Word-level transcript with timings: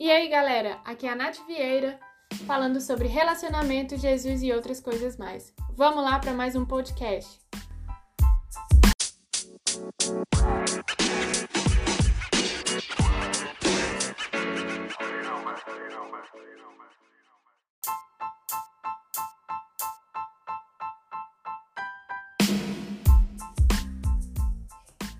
E 0.00 0.10
aí, 0.10 0.28
galera, 0.28 0.78
aqui 0.82 1.06
é 1.06 1.10
a 1.10 1.14
Nath 1.14 1.36
Vieira 1.46 2.00
falando 2.46 2.80
sobre 2.80 3.06
relacionamento, 3.06 3.98
Jesus 3.98 4.42
e 4.42 4.50
outras 4.50 4.80
coisas 4.80 5.18
mais. 5.18 5.52
Vamos 5.76 6.02
lá 6.02 6.18
para 6.18 6.32
mais 6.32 6.56
um 6.56 6.64
podcast. 6.64 7.38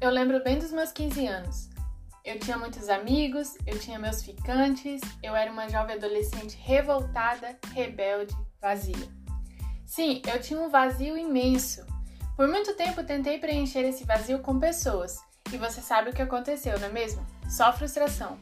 Eu 0.01 0.09
lembro 0.09 0.43
bem 0.43 0.59
dos 0.59 0.73
meus 0.73 0.91
15 0.91 1.27
anos. 1.27 1.80
Eu 2.25 2.39
tinha 2.39 2.59
muitos 2.59 2.89
amigos, 2.89 3.57
eu 3.67 3.79
tinha 3.79 3.99
meus 3.99 4.23
ficantes, 4.23 5.01
eu 5.23 5.35
era 5.35 5.51
uma 5.51 5.69
jovem 5.69 5.97
adolescente 5.97 6.57
revoltada, 6.59 7.59
rebelde, 7.73 8.37
vazia. 8.61 9.09
Sim, 9.87 10.21
eu 10.31 10.41
tinha 10.41 10.61
um 10.61 10.69
vazio 10.69 11.17
imenso. 11.17 11.85
Por 12.37 12.47
muito 12.47 12.75
tempo 12.75 13.03
tentei 13.05 13.39
preencher 13.39 13.81
esse 13.81 14.05
vazio 14.05 14.41
com 14.41 14.59
pessoas, 14.59 15.19
e 15.53 15.57
você 15.57 15.81
sabe 15.81 16.11
o 16.11 16.13
que 16.13 16.23
aconteceu, 16.23 16.79
não 16.79 16.89
é 16.89 16.93
mesmo? 16.93 17.27
Só 17.49 17.73
frustração. 17.73 18.39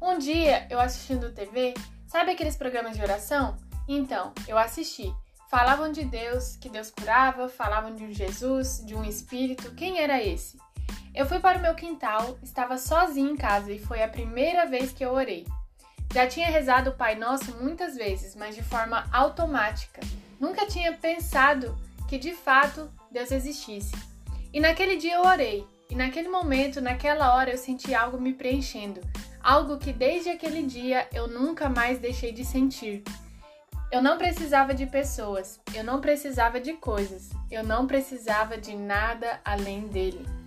Um 0.00 0.18
dia, 0.18 0.66
eu 0.70 0.80
assistindo 0.80 1.32
TV, 1.32 1.74
sabe 2.06 2.32
aqueles 2.32 2.56
programas 2.56 2.96
de 2.96 3.02
oração? 3.02 3.56
Então, 3.86 4.32
eu 4.46 4.56
assisti. 4.56 5.14
Falavam 5.50 5.90
de 5.92 6.04
Deus, 6.04 6.56
que 6.56 6.68
Deus 6.68 6.90
curava, 6.90 7.48
falavam 7.48 7.94
de 7.94 8.04
um 8.04 8.12
Jesus, 8.12 8.84
de 8.84 8.94
um 8.94 9.04
Espírito. 9.04 9.74
Quem 9.74 9.98
era 9.98 10.22
esse? 10.22 10.58
Eu 11.18 11.26
fui 11.26 11.40
para 11.40 11.58
o 11.58 11.60
meu 11.60 11.74
quintal, 11.74 12.38
estava 12.44 12.78
sozinha 12.78 13.28
em 13.28 13.36
casa 13.36 13.72
e 13.72 13.78
foi 13.80 14.04
a 14.04 14.08
primeira 14.08 14.66
vez 14.66 14.92
que 14.92 15.04
eu 15.04 15.10
orei. 15.10 15.44
Já 16.14 16.28
tinha 16.28 16.46
rezado 16.46 16.90
o 16.90 16.94
Pai 16.94 17.16
Nosso 17.16 17.56
muitas 17.60 17.96
vezes, 17.96 18.36
mas 18.36 18.54
de 18.54 18.62
forma 18.62 19.04
automática. 19.12 20.00
Nunca 20.38 20.64
tinha 20.64 20.92
pensado 20.92 21.76
que 22.08 22.18
de 22.18 22.34
fato 22.34 22.88
Deus 23.10 23.32
existisse. 23.32 23.96
E 24.52 24.60
naquele 24.60 24.94
dia 24.94 25.16
eu 25.16 25.22
orei, 25.22 25.66
e 25.90 25.96
naquele 25.96 26.28
momento, 26.28 26.80
naquela 26.80 27.34
hora, 27.34 27.50
eu 27.50 27.58
senti 27.58 27.92
algo 27.92 28.20
me 28.20 28.32
preenchendo, 28.32 29.00
algo 29.42 29.76
que 29.76 29.92
desde 29.92 30.30
aquele 30.30 30.62
dia 30.62 31.08
eu 31.12 31.26
nunca 31.26 31.68
mais 31.68 31.98
deixei 31.98 32.30
de 32.30 32.44
sentir. 32.44 33.02
Eu 33.90 34.00
não 34.00 34.18
precisava 34.18 34.72
de 34.72 34.86
pessoas, 34.86 35.58
eu 35.74 35.82
não 35.82 36.00
precisava 36.00 36.60
de 36.60 36.74
coisas, 36.74 37.30
eu 37.50 37.64
não 37.64 37.88
precisava 37.88 38.56
de 38.56 38.76
nada 38.76 39.40
além 39.44 39.88
dele. 39.88 40.37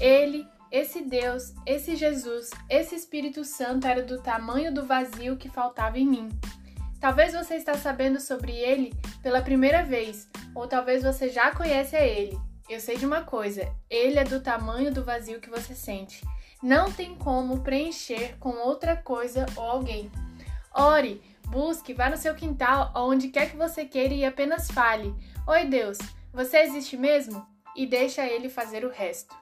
Ele, 0.00 0.48
esse 0.72 1.02
Deus, 1.02 1.52
esse 1.66 1.94
Jesus, 1.94 2.50
esse 2.70 2.94
Espírito 2.94 3.44
Santo 3.44 3.86
era 3.86 4.02
do 4.02 4.22
tamanho 4.22 4.72
do 4.72 4.86
vazio 4.86 5.36
que 5.36 5.50
faltava 5.50 5.98
em 5.98 6.06
mim. 6.06 6.28
Talvez 6.98 7.34
você 7.34 7.56
está 7.56 7.74
sabendo 7.74 8.18
sobre 8.18 8.52
ele 8.52 8.94
pela 9.22 9.42
primeira 9.42 9.82
vez, 9.82 10.28
ou 10.54 10.66
talvez 10.66 11.02
você 11.02 11.28
já 11.28 11.50
conhece 11.54 11.96
a 11.96 12.06
ele. 12.06 12.38
Eu 12.68 12.80
sei 12.80 12.96
de 12.96 13.04
uma 13.04 13.22
coisa, 13.22 13.70
ele 13.90 14.18
é 14.18 14.24
do 14.24 14.40
tamanho 14.40 14.92
do 14.92 15.04
vazio 15.04 15.40
que 15.40 15.50
você 15.50 15.74
sente. 15.74 16.24
Não 16.62 16.90
tem 16.90 17.14
como 17.14 17.60
preencher 17.60 18.38
com 18.38 18.50
outra 18.50 18.96
coisa 18.96 19.44
ou 19.56 19.64
alguém. 19.64 20.10
Ore, 20.74 21.20
busque, 21.46 21.92
vá 21.92 22.08
no 22.08 22.16
seu 22.16 22.34
quintal, 22.34 22.92
onde 22.94 23.28
quer 23.28 23.50
que 23.50 23.56
você 23.56 23.84
queira 23.84 24.14
e 24.14 24.24
apenas 24.24 24.70
fale: 24.70 25.14
Oi 25.46 25.64
Deus, 25.64 25.98
você 26.32 26.58
existe 26.58 26.96
mesmo? 26.96 27.46
E 27.74 27.86
deixa 27.86 28.26
ele 28.26 28.48
fazer 28.48 28.84
o 28.84 28.90
resto. 28.90 29.34